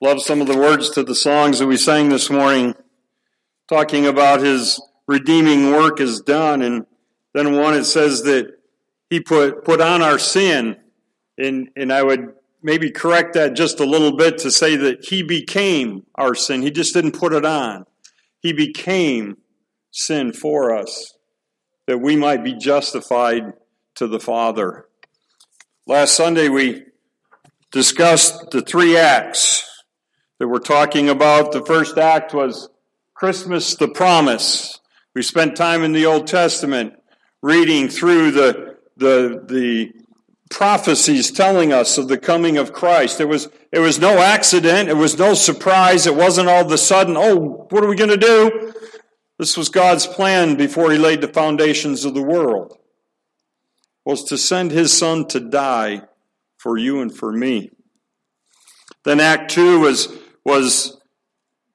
[0.00, 2.72] Love some of the words to the songs that we sang this morning,
[3.68, 6.62] talking about his redeeming work is done.
[6.62, 6.86] And
[7.34, 8.46] then one it says that
[9.10, 10.76] he put, put on our sin.
[11.36, 15.24] And, and I would maybe correct that just a little bit to say that he
[15.24, 16.62] became our sin.
[16.62, 17.84] He just didn't put it on.
[18.38, 19.38] He became
[19.90, 21.14] sin for us,
[21.88, 23.54] that we might be justified
[23.96, 24.86] to the Father.
[25.88, 26.84] Last Sunday we
[27.72, 29.67] discussed the three acts
[30.38, 31.52] that we're talking about.
[31.52, 32.68] The first act was
[33.14, 34.80] Christmas, the promise.
[35.14, 36.94] We spent time in the Old Testament
[37.42, 39.92] reading through the, the, the
[40.50, 43.20] prophecies telling us of the coming of Christ.
[43.20, 44.88] It was, it was no accident.
[44.88, 46.06] It was no surprise.
[46.06, 48.72] It wasn't all of a sudden, oh, what are we going to do?
[49.38, 52.76] This was God's plan before he laid the foundations of the world.
[54.04, 56.02] Was to send his son to die
[56.56, 57.70] for you and for me.
[59.04, 60.12] Then Act 2 was,
[60.48, 60.96] was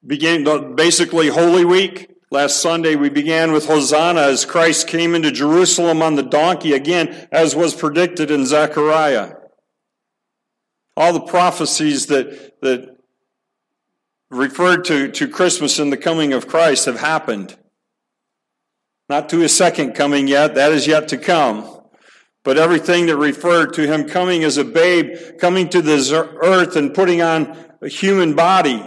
[0.05, 2.09] began basically Holy Week.
[2.31, 7.27] Last Sunday we began with Hosanna as Christ came into Jerusalem on the donkey again,
[7.31, 9.35] as was predicted in Zechariah.
[10.97, 12.97] All the prophecies that, that
[14.31, 17.55] referred to, to Christmas and the coming of Christ have happened.
[19.07, 21.81] Not to his second coming yet, that is yet to come.
[22.43, 26.93] But everything that referred to him coming as a babe, coming to this earth and
[26.93, 28.81] putting on a human body,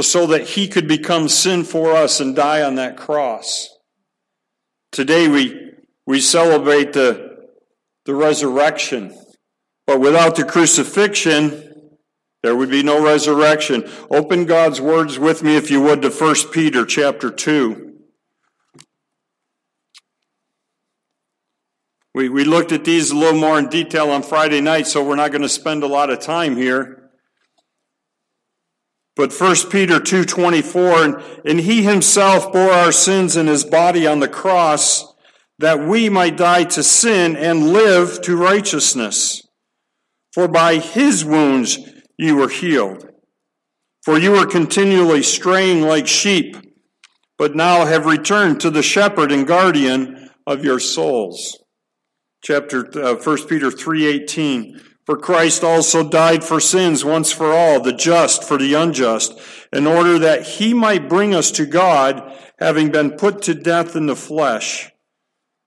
[0.00, 3.68] so that he could become sin for us and die on that cross.
[4.90, 5.72] Today we,
[6.06, 7.48] we celebrate the,
[8.04, 9.16] the resurrection.
[9.86, 11.96] But without the crucifixion,
[12.42, 13.88] there would be no resurrection.
[14.10, 17.90] Open God's words with me, if you would, to 1 Peter chapter 2.
[22.14, 25.16] We, we looked at these a little more in detail on Friday night, so we're
[25.16, 27.01] not going to spend a lot of time here.
[29.14, 34.20] But 1 Peter 2.24, and, and he himself bore our sins in his body on
[34.20, 35.14] the cross,
[35.58, 39.42] that we might die to sin and live to righteousness.
[40.32, 41.78] For by his wounds
[42.16, 43.08] you were healed.
[44.04, 46.56] For you were continually straying like sheep,
[47.38, 51.62] but now have returned to the shepherd and guardian of your souls
[52.42, 57.92] chapter uh, 1 Peter 3:18 for Christ also died for sins once for all the
[57.92, 59.38] just for the unjust
[59.72, 64.06] in order that he might bring us to God having been put to death in
[64.06, 64.90] the flesh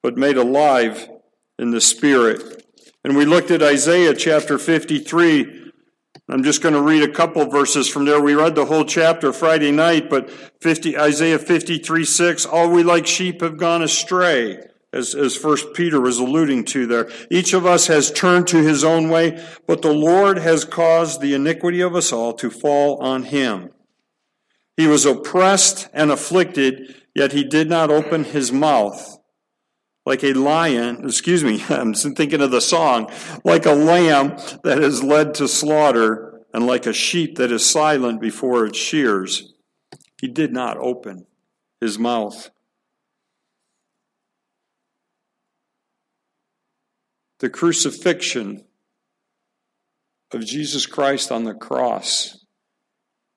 [0.02, 1.10] but made alive
[1.58, 2.64] in the spirit.
[3.04, 5.64] And we looked at Isaiah chapter 53
[6.28, 8.20] I'm just going to read a couple verses from there.
[8.20, 10.32] We read the whole chapter Friday night, but
[10.62, 14.58] 50, Isaiah 53 6, all we like sheep have gone astray
[14.96, 17.10] as, as first Peter was alluding to there.
[17.30, 21.34] Each of us has turned to his own way, but the Lord has caused the
[21.34, 23.72] iniquity of us all to fall on him.
[24.78, 29.20] He was oppressed and afflicted, yet he did not open his mouth.
[30.06, 33.12] Like a lion, excuse me, I'm thinking of the song,
[33.44, 38.22] like a lamb that is led to slaughter, and like a sheep that is silent
[38.22, 39.54] before its shears.
[40.22, 41.26] He did not open
[41.82, 42.50] his mouth.
[47.40, 48.64] The crucifixion
[50.32, 52.46] of Jesus Christ on the cross,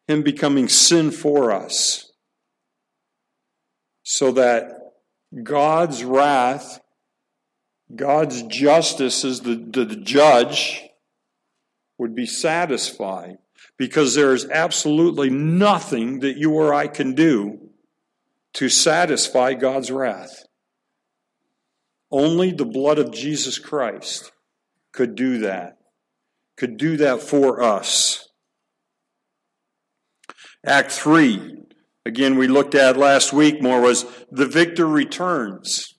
[0.06, 2.10] Him becoming sin for us,
[4.02, 4.72] so that
[5.42, 6.80] God's wrath,
[7.94, 10.82] God's justice as the, the, the judge,
[11.98, 13.38] would be satisfied
[13.76, 17.70] because there is absolutely nothing that you or I can do
[18.54, 20.44] to satisfy God's wrath.
[22.10, 24.32] Only the blood of Jesus Christ
[24.92, 25.76] could do that,
[26.56, 28.28] could do that for us.
[30.66, 31.56] Act 3,
[32.04, 35.94] again, we looked at last week more, was the victor returns.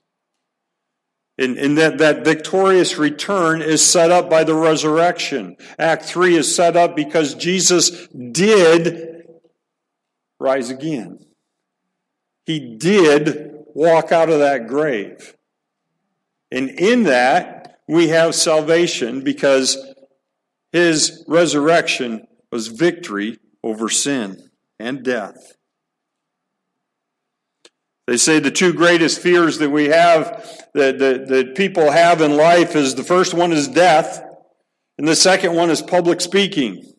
[1.38, 5.56] And, and, that, that victorious return is set up by the resurrection.
[5.78, 9.22] Act 3 is set up because Jesus did
[10.38, 11.18] rise again.
[12.44, 15.34] He did walk out of that grave.
[16.50, 19.76] And in that, we have salvation because
[20.72, 25.54] his resurrection was victory over sin and death.
[28.06, 32.36] They say the two greatest fears that we have, that, that, that people have in
[32.36, 34.22] life, is the first one is death,
[34.98, 36.92] and the second one is public speaking.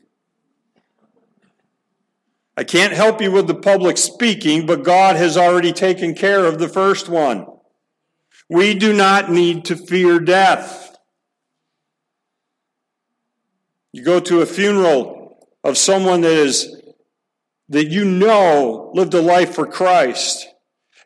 [2.56, 6.60] I can't help you with the public speaking, but God has already taken care of
[6.60, 7.46] the first one.
[8.52, 10.94] We do not need to fear death.
[13.94, 16.82] You go to a funeral of someone that is
[17.70, 20.50] that you know lived a life for Christ.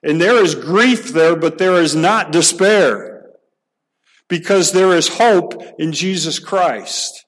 [0.02, 3.28] And there is grief there, but there is not despair.
[4.28, 7.28] Because there is hope in Jesus Christ.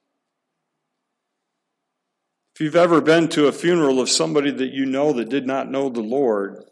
[2.56, 5.70] If you've ever been to a funeral of somebody that you know that did not
[5.70, 6.63] know the Lord,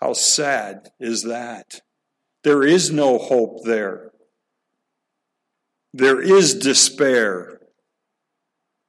[0.00, 1.82] how sad is that?
[2.44, 4.10] There is no hope there.
[5.92, 7.60] There is despair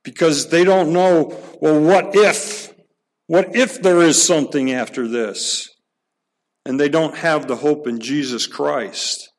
[0.03, 2.73] because they don't know, well, what if?
[3.27, 5.69] What if there is something after this?
[6.65, 9.31] And they don't have the hope in Jesus Christ.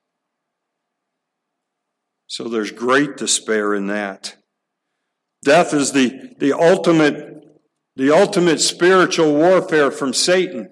[2.27, 4.37] So there's great despair in that.
[5.45, 7.45] Death is the, the ultimate,
[7.97, 10.69] the ultimate spiritual warfare from Satan.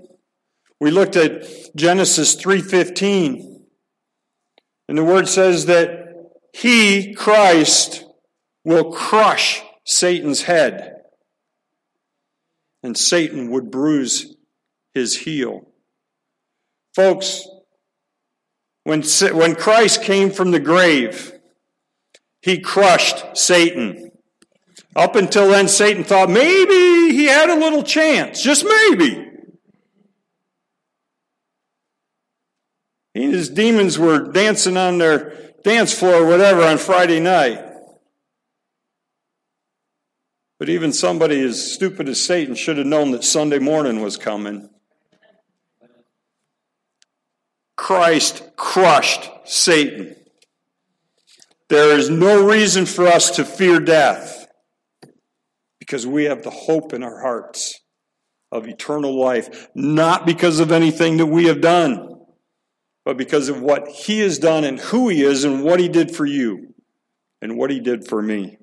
[0.80, 1.44] We looked at
[1.76, 3.66] Genesis 3:15.
[4.88, 6.00] And the word says that
[6.52, 8.04] he, Christ,
[8.64, 11.02] will crush Satan's head.
[12.82, 14.34] And Satan would bruise
[14.94, 15.68] his heel.
[16.94, 17.46] Folks,
[18.84, 21.32] when, when Christ came from the grave,
[22.42, 24.10] he crushed Satan.
[24.96, 29.29] Up until then, Satan thought maybe he had a little chance, just maybe.
[33.14, 37.64] He his demons were dancing on their dance floor or whatever on Friday night.
[40.58, 44.68] But even somebody as stupid as Satan should have known that Sunday morning was coming.
[47.76, 50.14] Christ crushed Satan.
[51.70, 54.46] There is no reason for us to fear death
[55.78, 57.80] because we have the hope in our hearts
[58.52, 62.09] of eternal life, not because of anything that we have done,
[63.04, 66.14] but because of what He has done and who He is and what He did
[66.14, 66.74] for you
[67.40, 68.58] and what He did for me.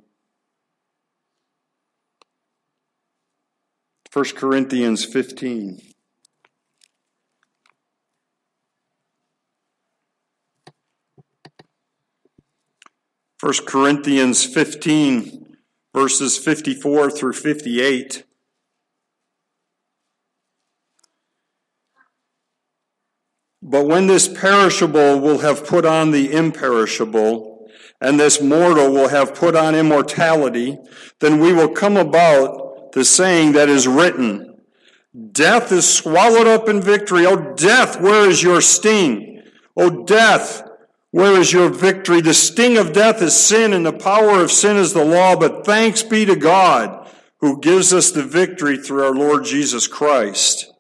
[4.14, 5.82] 1 Corinthians 15.
[13.38, 15.58] First Corinthians 15,
[15.94, 18.24] verses 54 through 58.
[23.70, 27.70] But when this perishable will have put on the imperishable,
[28.00, 30.78] and this mortal will have put on immortality,
[31.20, 34.56] then we will come about the saying that is written
[35.32, 37.26] Death is swallowed up in victory.
[37.26, 39.44] O death, where is your sting?
[39.76, 40.64] O death,
[41.12, 42.22] where is your victory?
[42.22, 45.36] The sting of death is sin, and the power of sin is the law.
[45.36, 50.72] But thanks be to God who gives us the victory through our Lord Jesus Christ.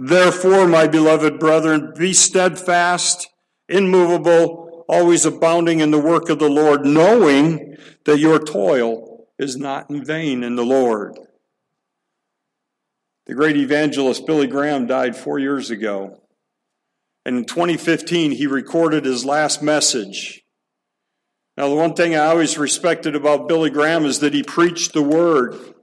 [0.00, 3.28] Therefore, my beloved brethren, be steadfast,
[3.68, 9.90] immovable, always abounding in the work of the Lord, knowing that your toil is not
[9.90, 11.18] in vain in the Lord.
[13.26, 16.22] The great evangelist Billy Graham died four years ago.
[17.26, 20.44] And in 2015, he recorded his last message.
[21.56, 25.02] Now, the one thing I always respected about Billy Graham is that he preached the
[25.02, 25.74] word.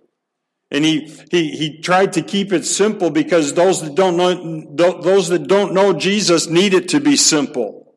[0.75, 5.29] And he, he, he tried to keep it simple because those that don't know, those
[5.29, 7.95] that don't know Jesus need it to be simple.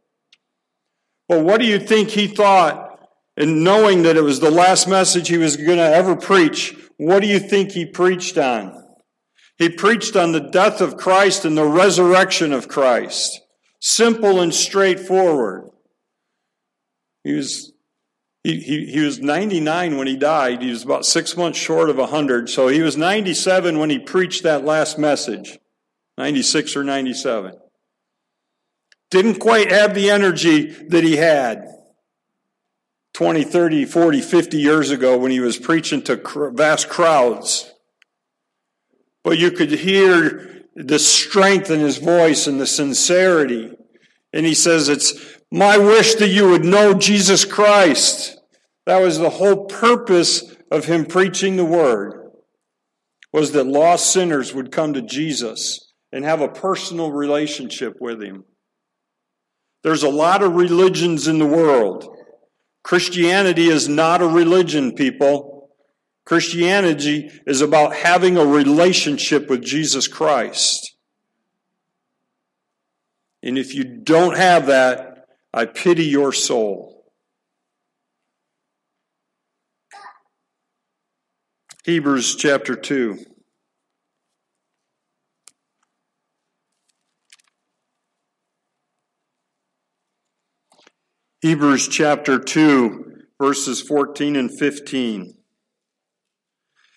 [1.29, 3.01] But what do you think he thought
[3.37, 6.77] in knowing that it was the last message he was going to ever preach?
[6.99, 8.81] What do you think he preached on?
[9.57, 13.41] He preached on the death of Christ and the resurrection of Christ.
[13.81, 15.69] Simple and straightforward.
[17.25, 17.73] He was,
[18.45, 20.63] he, he, he was 99 when he died.
[20.63, 22.49] He was about six months short of 100.
[22.49, 25.59] So he was 97 when he preached that last message.
[26.17, 27.59] 96 or 97.
[29.11, 31.67] Didn't quite have the energy that he had
[33.15, 36.21] 20, 30, 40, 50 years ago when he was preaching to
[36.53, 37.73] vast crowds.
[39.25, 43.73] But you could hear the strength in his voice and the sincerity.
[44.33, 48.39] And he says, It's my wish that you would know Jesus Christ.
[48.87, 52.31] That was the whole purpose of him preaching the word,
[53.33, 58.45] was that lost sinners would come to Jesus and have a personal relationship with him.
[59.83, 62.17] There's a lot of religions in the world.
[62.83, 65.71] Christianity is not a religion, people.
[66.25, 70.95] Christianity is about having a relationship with Jesus Christ.
[73.43, 75.08] And if you don't have that,
[75.53, 77.05] I pity your soul.
[81.85, 83.19] Hebrews chapter 2.
[91.41, 93.05] Hebrews chapter 2,
[93.41, 95.35] verses 14 and 15.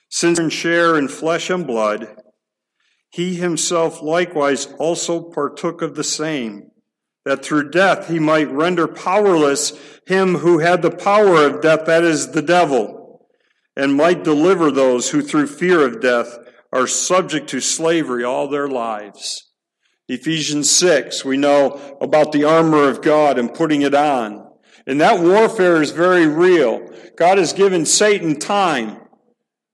[0.09, 2.15] since in share in flesh and blood,
[3.09, 6.70] he himself likewise also partook of the same,
[7.25, 9.73] that through death he might render powerless
[10.05, 13.27] him who had the power of death, that is, the devil,
[13.75, 16.37] and might deliver those who through fear of death
[16.73, 19.51] are subject to slavery all their lives.
[20.07, 24.45] Ephesians 6, we know about the armor of God and putting it on.
[24.87, 26.89] And that warfare is very real.
[27.15, 28.97] God has given Satan time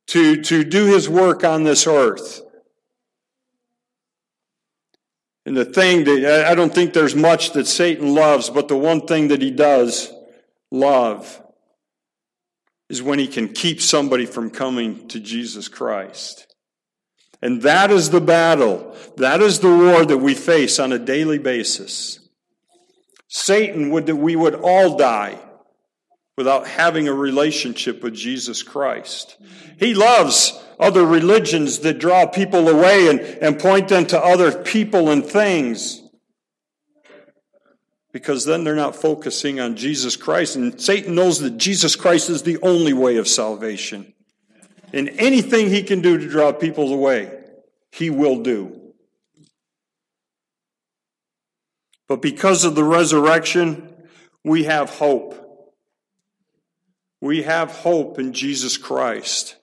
[0.08, 2.42] to, to do his work on this earth.
[5.48, 9.08] And the thing that I don't think there's much that Satan loves, but the one
[9.08, 10.12] thing that he does
[10.72, 11.42] love
[12.90, 16.54] is when he can keep somebody from coming to Jesus Christ.
[17.42, 18.94] And that is the battle.
[19.16, 22.20] That is the war that we face on a daily basis.
[23.30, 25.40] Satan would that we would all die
[26.38, 29.36] without having a relationship with Jesus Christ.
[29.80, 35.10] He loves other religions that draw people away and, and point them to other people
[35.10, 36.02] and things.
[38.14, 40.56] Because then they're not focusing on Jesus Christ.
[40.56, 44.14] And Satan knows that Jesus Christ is the only way of salvation.
[44.94, 47.32] And anything he can do to draw people away,
[47.92, 48.94] he will do.
[52.08, 53.94] But because of the resurrection,
[54.46, 55.47] we have hope.
[57.22, 59.56] We have hope in Jesus Christ.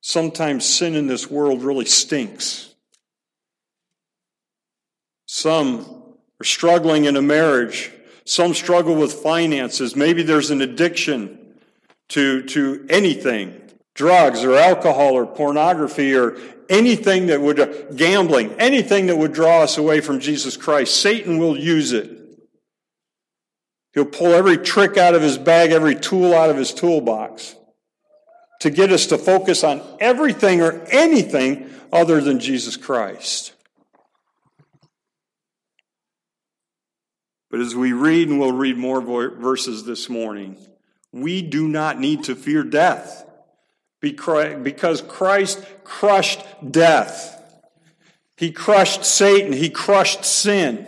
[0.00, 2.74] Sometimes sin in this world really stinks.
[5.26, 5.80] Some
[6.40, 7.92] are struggling in a marriage.
[8.24, 9.94] Some struggle with finances.
[9.94, 11.54] Maybe there's an addiction
[12.10, 13.60] to, to anything
[13.94, 16.36] drugs or alcohol or pornography or
[16.68, 21.00] anything that would, gambling, anything that would draw us away from Jesus Christ.
[21.00, 22.25] Satan will use it.
[23.96, 27.56] He'll pull every trick out of his bag, every tool out of his toolbox
[28.60, 33.54] to get us to focus on everything or anything other than Jesus Christ.
[37.50, 40.58] But as we read, and we'll read more verses this morning,
[41.10, 43.24] we do not need to fear death
[44.02, 47.32] because Christ crushed death.
[48.36, 49.54] He crushed Satan.
[49.54, 50.86] He crushed sin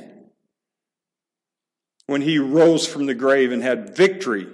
[2.09, 4.49] when he rose from the grave and had victory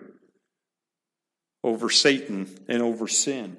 [1.62, 3.56] over Satan and over sin.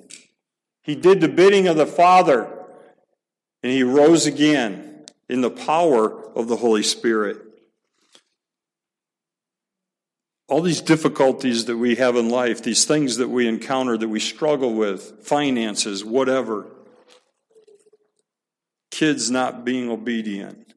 [0.83, 2.47] He did the bidding of the Father,
[3.63, 7.37] and he rose again in the power of the Holy Spirit.
[10.49, 14.19] All these difficulties that we have in life, these things that we encounter that we
[14.19, 16.67] struggle with, finances, whatever,
[18.91, 20.74] kids not being obedient.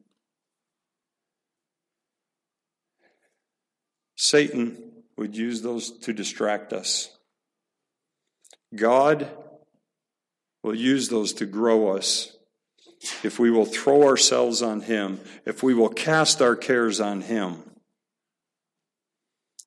[4.21, 4.77] Satan
[5.15, 7.09] would use those to distract us.
[8.75, 9.29] God
[10.61, 12.35] will use those to grow us
[13.23, 17.63] if we will throw ourselves on Him, if we will cast our cares on Him.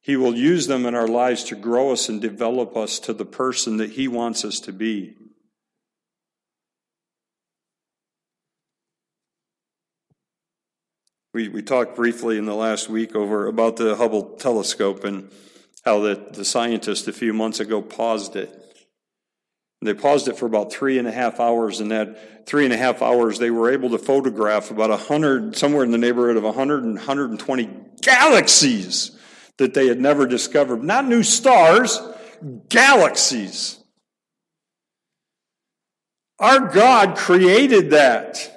[0.03, 3.25] He will use them in our lives to grow us and develop us to the
[3.25, 5.15] person that He wants us to be.
[11.35, 15.31] We, we talked briefly in the last week over about the Hubble telescope and
[15.85, 18.63] how the, the scientists a few months ago paused it
[19.83, 21.81] they paused it for about three and a half hours.
[21.81, 25.57] In that three and a half hours, they were able to photograph about a hundred,
[25.57, 27.69] somewhere in the neighborhood of 100 and 120
[28.01, 29.19] galaxies
[29.59, 30.85] that they had never discovered.
[30.85, 32.01] Not new stars,
[32.69, 33.79] galaxies.
[36.39, 38.52] Our God created that.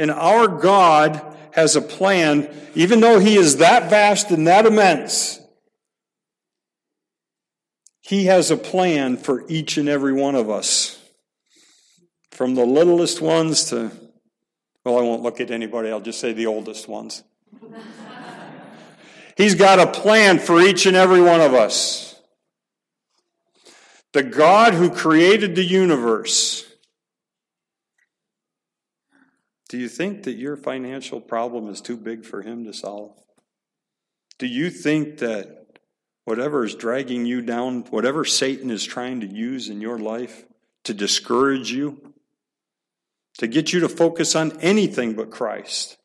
[0.00, 5.40] And our God has a plan, even though He is that vast and that immense,
[8.10, 11.00] he has a plan for each and every one of us.
[12.32, 13.92] From the littlest ones to,
[14.84, 17.22] well, I won't look at anybody, I'll just say the oldest ones.
[19.36, 22.20] He's got a plan for each and every one of us.
[24.12, 26.66] The God who created the universe.
[29.70, 33.12] Do you think that your financial problem is too big for him to solve?
[34.36, 35.78] Do you think that
[36.24, 40.44] whatever is dragging you down, whatever Satan is trying to use in your life
[40.84, 42.12] to discourage you,
[43.38, 45.98] to get you to focus on anything but Christ.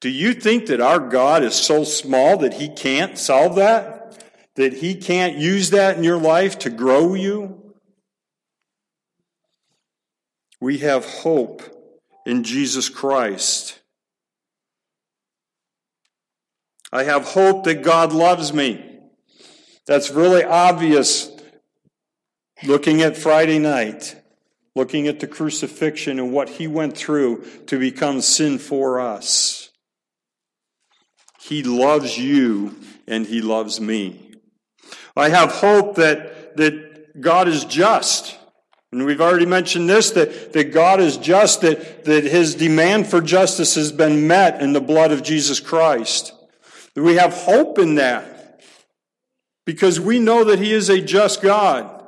[0.00, 4.24] Do you think that our God is so small that he can't solve that?
[4.56, 7.74] That he can't use that in your life to grow you?
[10.58, 11.73] We have hope
[12.24, 13.80] in Jesus Christ.
[16.92, 18.90] I have hope that God loves me
[19.86, 21.30] That's really obvious
[22.62, 24.16] looking at Friday night,
[24.74, 29.70] looking at the crucifixion and what he went through to become sin for us.
[31.40, 32.76] He loves you
[33.06, 34.32] and he loves me.
[35.16, 38.38] I have hope that, that God is just.
[38.94, 43.20] And we've already mentioned this, that, that God is just, that, that his demand for
[43.20, 46.32] justice has been met in the blood of Jesus Christ.
[46.94, 48.60] That we have hope in that.
[49.66, 52.06] Because we know that he is a just God.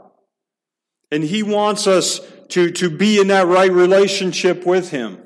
[1.10, 5.20] And he wants us to, to be in that right relationship with him.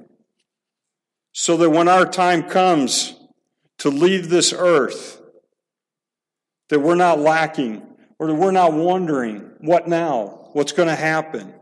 [1.32, 3.14] So that when our time comes
[3.80, 5.20] to leave this earth,
[6.70, 7.86] that we're not lacking
[8.18, 10.39] or that we're not wondering, what now?
[10.52, 11.54] What's going to happen.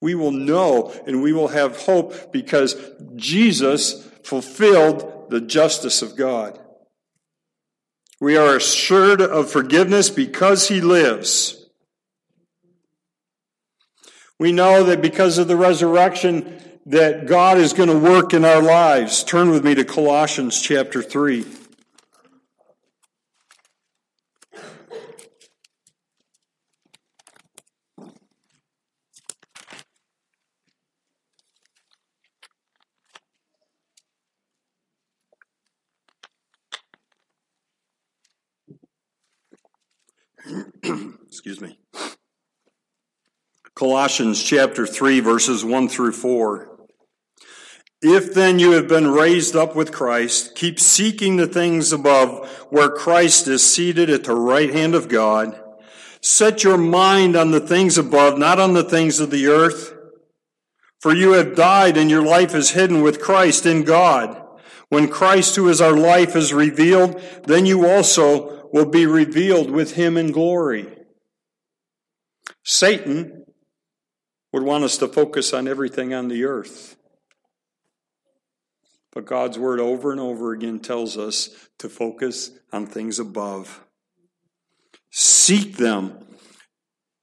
[0.00, 2.76] We will know and we will have hope because
[3.16, 6.58] Jesus fulfilled the justice of God.
[8.20, 11.66] We are assured of forgiveness because he lives.
[14.38, 18.62] We know that because of the resurrection that God is going to work in our
[18.62, 19.24] lives.
[19.24, 21.44] Turn with me to Colossians chapter 3.
[41.26, 41.78] Excuse me.
[43.74, 46.76] Colossians chapter 3, verses 1 through 4.
[48.02, 52.88] If then you have been raised up with Christ, keep seeking the things above where
[52.88, 55.60] Christ is seated at the right hand of God.
[56.20, 59.94] Set your mind on the things above, not on the things of the earth.
[61.00, 64.42] For you have died and your life is hidden with Christ in God.
[64.88, 69.94] When Christ, who is our life, is revealed, then you also will be revealed with
[69.94, 70.86] him in glory.
[72.64, 73.44] Satan
[74.52, 76.96] would want us to focus on everything on the earth.
[79.12, 83.82] But God's word over and over again tells us to focus on things above.
[85.10, 86.18] Seek them.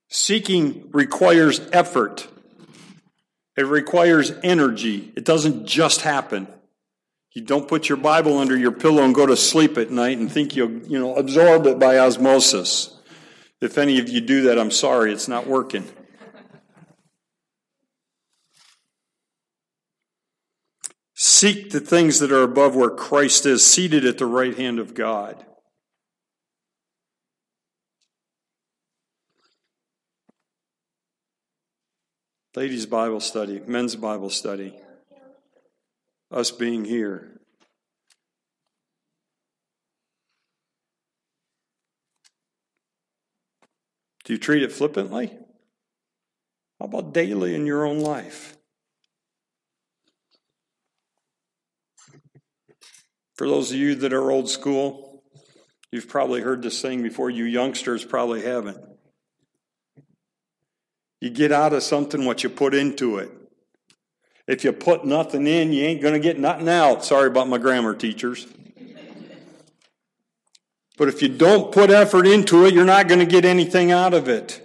[0.10, 2.28] Seeking requires effort.
[3.56, 5.12] It requires energy.
[5.16, 6.48] It doesn't just happen.
[7.34, 10.32] You don't put your Bible under your pillow and go to sleep at night and
[10.32, 12.96] think you'll, you know, absorb it by osmosis.
[13.60, 15.86] If any of you do that, I'm sorry, it's not working.
[21.16, 24.94] Seek the things that are above where Christ is, seated at the right hand of
[24.94, 25.44] God.
[32.56, 34.76] Ladies' Bible study, men's Bible study
[36.34, 37.30] us being here.
[44.26, 45.28] Do you treat it flippantly?
[46.80, 48.58] How about daily in your own life?
[53.36, 55.24] For those of you that are old school,
[55.92, 57.30] you've probably heard this saying before.
[57.30, 58.78] You youngsters probably haven't.
[61.20, 63.32] You get out of something what you put into it.
[64.48, 67.06] If you put nothing in, you ain't going to get nothing out.
[67.06, 68.46] Sorry about my grammar teachers.
[70.98, 74.14] But if you don't put effort into it, you're not going to get anything out
[74.14, 74.60] of it.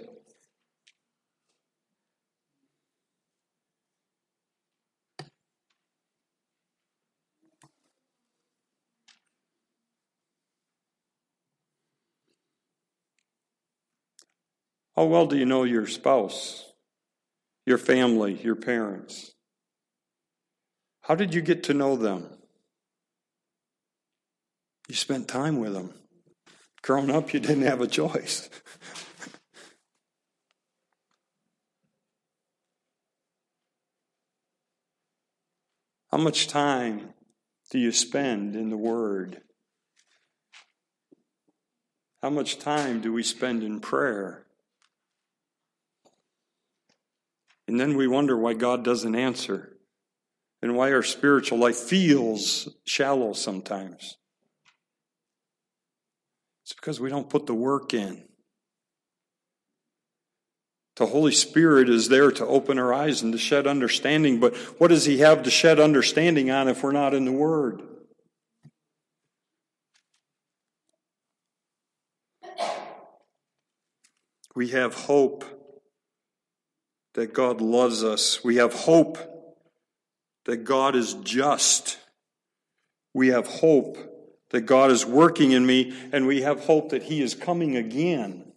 [14.95, 16.65] How well do you know your spouse,
[17.65, 19.31] your family, your parents?
[21.09, 22.29] How did you get to know them?
[24.87, 25.95] You spent time with them.
[26.83, 28.47] Growing up, you didn't have a choice.
[36.11, 37.15] How much time
[37.71, 39.41] do you spend in the Word?
[42.21, 44.45] How much time do we spend in prayer?
[47.67, 49.78] And then we wonder why God doesn't answer
[50.61, 54.17] and why our spiritual life feels shallow sometimes.
[56.63, 58.25] It's because we don't put the work in.
[60.97, 64.89] The Holy Spirit is there to open our eyes and to shed understanding, but what
[64.89, 67.81] does He have to shed understanding on if we're not in the Word?
[74.53, 75.45] We have hope
[77.13, 78.43] that God loves us.
[78.43, 79.17] We have hope
[80.49, 81.99] that God is just.
[83.13, 83.99] We have hope
[84.49, 88.51] that God is working in me, and we have hope that He is coming again.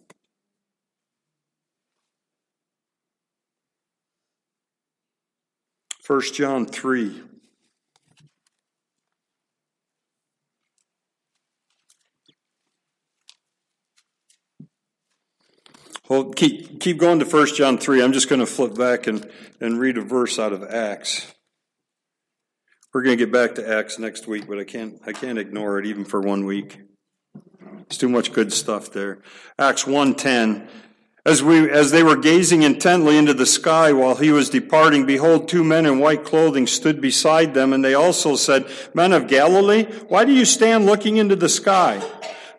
[6.01, 7.21] First John 3.
[16.09, 18.01] Well, keep, keep going to 1 John 3.
[18.01, 19.29] I'm just going to flip back and,
[19.61, 21.31] and read a verse out of Acts.
[22.93, 25.79] We're going to get back to Acts next week, but I can't, I can't ignore
[25.79, 26.79] it even for one week.
[27.81, 29.23] It's too much good stuff there.
[29.57, 30.67] Acts 1.10.
[31.25, 35.47] As, we, as they were gazing intently into the sky while he was departing, behold,
[35.47, 39.85] two men in white clothing stood beside them, and they also said, Men of Galilee,
[40.07, 41.99] why do you stand looking into the sky?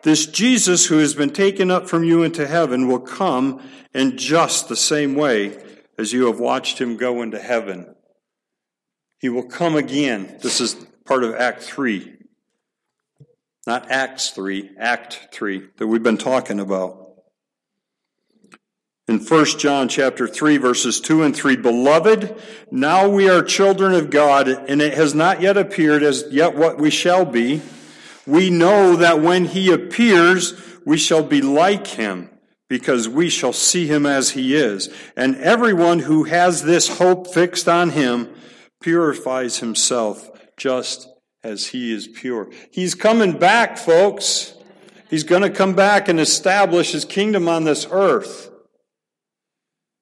[0.01, 3.61] This Jesus who has been taken up from you into heaven will come
[3.93, 5.57] in just the same way
[5.97, 7.94] as you have watched him go into heaven.
[9.19, 10.37] He will come again.
[10.41, 10.75] This is
[11.05, 12.13] part of Act 3.
[13.67, 17.05] Not Acts 3, Act 3 that we've been talking about
[19.07, 24.09] in 1 John chapter 3 verses 2 and 3, Beloved, now we are children of
[24.09, 27.61] God, and it has not yet appeared as yet what we shall be.
[28.25, 32.31] We know that when he appears, we shall be like him,
[32.67, 34.89] because we shall see him as he is.
[35.15, 38.33] And everyone who has this hope fixed on him
[38.85, 41.09] purifies himself just
[41.43, 42.51] as he is pure.
[42.69, 44.53] He's coming back, folks.
[45.09, 48.51] He's going to come back and establish his kingdom on this earth.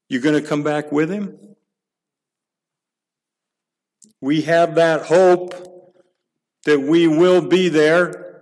[0.09, 1.39] You going to come back with him?
[4.19, 5.53] We have that hope
[6.65, 8.41] that we will be there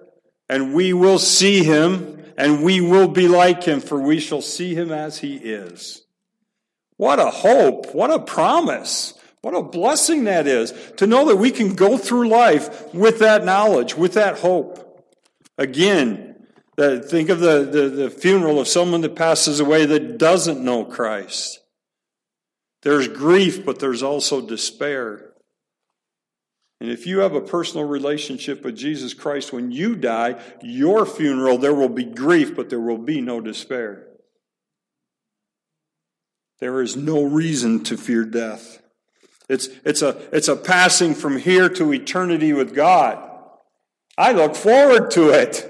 [0.50, 4.74] and we will see him and we will be like him, for we shall see
[4.74, 6.02] him as he is.
[6.98, 7.94] What a hope.
[7.94, 9.14] What a promise.
[9.42, 13.44] What a blessing that is to know that we can go through life with that
[13.44, 14.88] knowledge, with that hope.
[15.58, 16.46] Again,
[16.78, 21.60] think of the, the, the funeral of someone that passes away that doesn't know Christ.
[22.84, 25.34] There's grief, but there's also despair.
[26.80, 31.60] And if you have a personal relationship with Jesus Christ, when you die, your funeral,
[31.60, 34.08] there will be grief, but there will be no despair.
[36.60, 38.81] There is no reason to fear death.
[39.50, 43.28] It's, it's, a, it's a passing from here to eternity with God.
[44.18, 45.68] I look forward to it.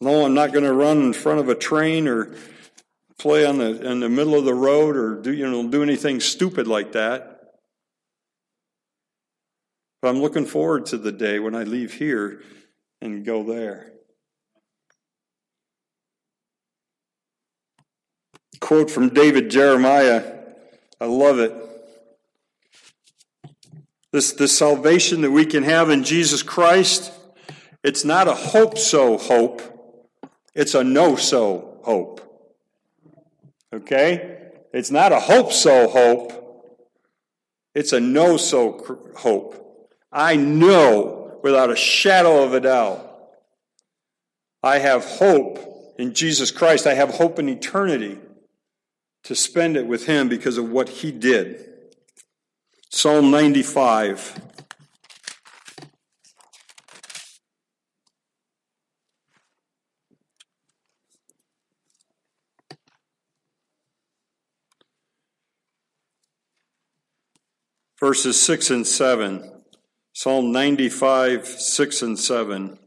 [0.00, 2.34] No, I'm not going to run in front of a train or
[3.18, 6.20] play on the in the middle of the road or do you know do anything
[6.20, 7.40] stupid like that.
[10.00, 12.42] But I'm looking forward to the day when I leave here
[13.02, 13.92] and go there.
[18.60, 20.22] Quote from David Jeremiah.
[21.00, 21.54] I love it.
[24.12, 27.12] This, this salvation that we can have in Jesus Christ,
[27.82, 29.62] it's not a hope so hope.
[30.54, 32.20] It's a know so hope.
[33.72, 34.38] Okay?
[34.72, 36.32] It's not a hope so hope.
[37.74, 39.88] It's a know so hope.
[40.12, 43.06] I know without a shadow of a doubt.
[44.62, 46.86] I have hope in Jesus Christ.
[46.86, 48.18] I have hope in eternity
[49.24, 51.66] to spend it with Him because of what He did.
[52.90, 54.50] Psalm 95.
[68.00, 69.62] verses 6 and 7.
[70.12, 72.78] Psalm 95, 6 and 7.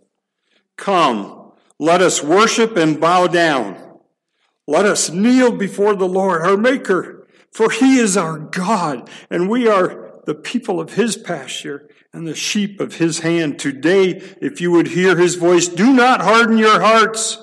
[0.76, 3.83] Come, let us worship and bow down.
[4.68, 9.68] Let us kneel before the Lord, our Maker, for He is our God, and we
[9.68, 13.60] are the people of His pasture and the sheep of His hand.
[13.60, 17.38] Today, if you would hear His voice, do not harden your hearts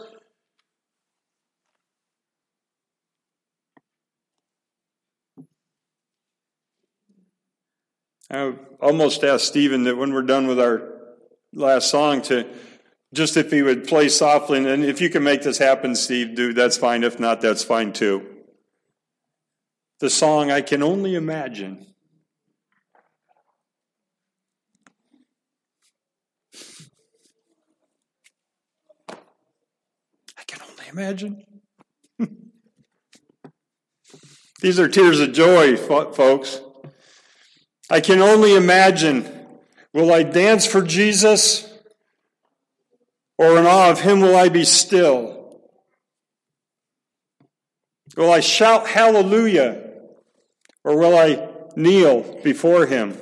[8.31, 11.01] I almost asked Stephen that when we're done with our
[11.53, 12.49] last song to
[13.13, 16.53] just if he would play softly, and if you can make this happen, Steve, do
[16.53, 17.03] that's fine.
[17.03, 18.27] If not, that's fine too.
[19.99, 21.87] The song I Can Only Imagine.
[30.39, 31.45] I can only imagine.
[34.61, 36.61] These are tears of joy, folks.
[37.91, 39.29] I can only imagine
[39.93, 41.70] will I dance for Jesus
[43.41, 45.59] or in awe of him will I be still?
[48.17, 49.91] Will I shout hallelujah
[50.85, 53.17] or will I kneel before him.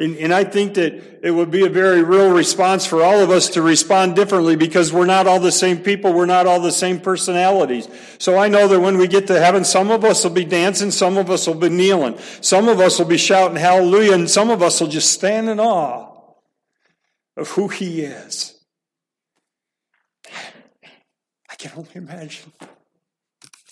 [0.00, 3.30] And, and, I think that it would be a very real response for all of
[3.30, 6.12] us to respond differently because we're not all the same people.
[6.12, 7.88] We're not all the same personalities.
[8.18, 10.92] So I know that when we get to heaven, some of us will be dancing,
[10.92, 14.50] some of us will be kneeling, some of us will be shouting hallelujah, and some
[14.50, 16.07] of us will just stand in awe
[17.38, 18.58] of who he is.
[21.48, 22.52] I can only imagine.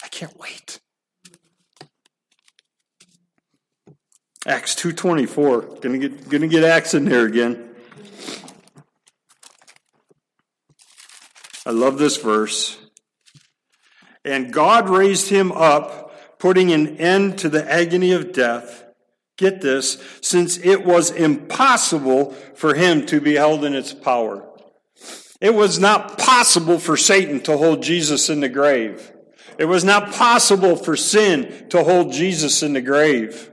[0.02, 0.78] I can't wait.
[4.46, 5.80] Acts 2.24.
[5.82, 7.68] Gonna get, gonna get Acts in there again.
[11.66, 12.78] I love this verse.
[14.24, 18.85] And God raised him up, putting an end to the agony of death.
[19.36, 24.48] Get this, since it was impossible for him to be held in its power.
[25.40, 29.12] It was not possible for Satan to hold Jesus in the grave.
[29.58, 33.50] It was not possible for sin to hold Jesus in the grave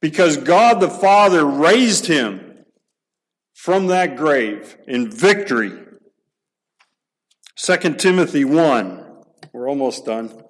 [0.00, 2.64] because God the Father raised him
[3.54, 5.72] from that grave in victory.
[7.56, 9.06] 2 Timothy 1.
[9.52, 10.42] We're almost done.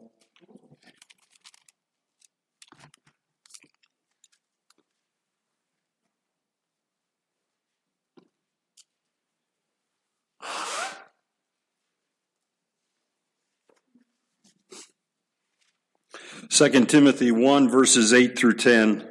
[16.50, 19.06] Second Timothy 1 verses 8 through 10.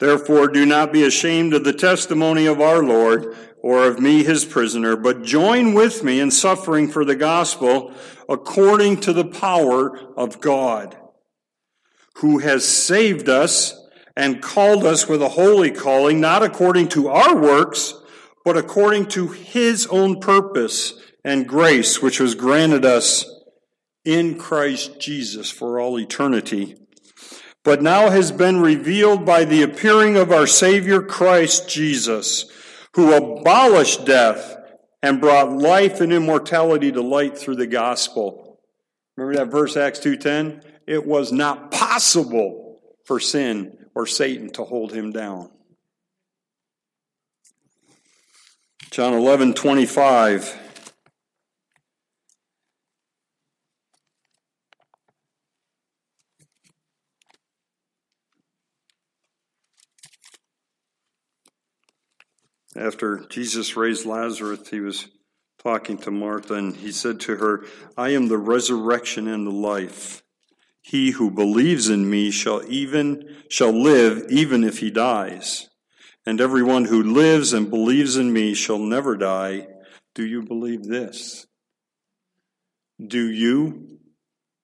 [0.00, 4.44] Therefore, do not be ashamed of the testimony of our Lord or of me, his
[4.44, 7.92] prisoner, but join with me in suffering for the gospel
[8.28, 10.96] according to the power of God,
[12.16, 13.80] who has saved us
[14.16, 17.94] and called us with a holy calling, not according to our works,
[18.44, 20.94] but according to his own purpose
[21.24, 23.24] and grace, which was granted us
[24.04, 26.76] in Christ Jesus for all eternity
[27.64, 32.44] but now has been revealed by the appearing of our Savior Christ Jesus,
[32.94, 34.56] who abolished death
[35.02, 38.60] and brought life and immortality to light through the gospel.
[39.16, 40.62] Remember that verse, Acts 2.10?
[40.86, 45.50] It was not possible for sin or Satan to hold him down.
[48.90, 49.54] John 11,
[62.76, 65.08] After Jesus raised Lazarus, he was
[65.62, 67.64] talking to Martha and he said to her,
[67.96, 70.22] I am the resurrection and the life.
[70.82, 75.68] He who believes in me shall even shall live even if he dies.
[76.26, 79.68] And everyone who lives and believes in me shall never die.
[80.14, 81.46] Do you believe this?
[83.04, 83.98] Do you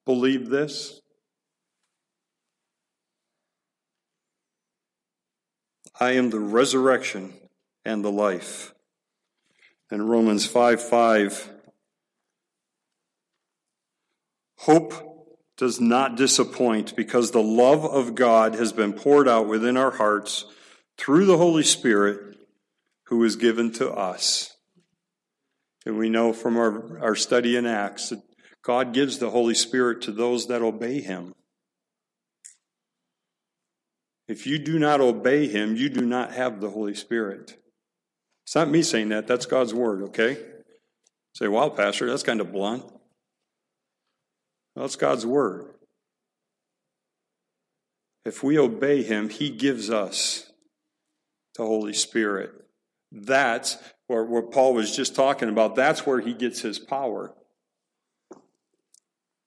[0.05, 0.99] believe this?
[5.99, 7.33] I am the resurrection
[7.85, 8.73] and the life.
[9.91, 11.49] In Romans 5 5,
[14.59, 14.93] hope
[15.57, 20.45] does not disappoint because the love of God has been poured out within our hearts
[20.97, 22.37] through the Holy Spirit
[23.07, 24.55] who is given to us.
[25.85, 28.21] And we know from our, our study in Acts that
[28.63, 31.33] God gives the Holy Spirit to those that obey Him.
[34.27, 37.57] If you do not obey Him, you do not have the Holy Spirit.
[38.51, 40.37] It's not me saying that, that's God's word, okay?
[41.35, 42.83] Say, wow, Pastor, that's kind of blunt.
[44.75, 45.73] Well, it's God's word.
[48.25, 50.51] If we obey Him, He gives us
[51.55, 52.51] the Holy Spirit.
[53.09, 55.77] That's what Paul was just talking about.
[55.77, 57.33] That's where He gets His power.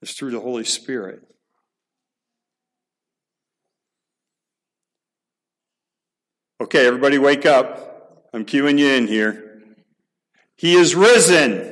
[0.00, 1.20] It's through the Holy Spirit.
[6.58, 7.93] Okay, everybody wake up.
[8.34, 9.62] I'm cueing you in here.
[10.56, 11.70] He is risen.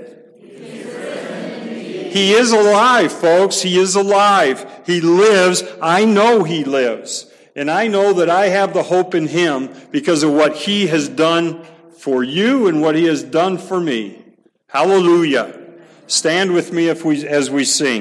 [2.12, 3.62] He is alive, folks.
[3.62, 4.64] He is alive.
[4.86, 5.64] He lives.
[5.82, 7.26] I know He lives.
[7.56, 11.08] And I know that I have the hope in Him because of what He has
[11.08, 11.66] done
[11.98, 14.22] for you and what He has done for me.
[14.68, 15.58] Hallelujah.
[16.06, 18.00] Stand with me if we, as we sing.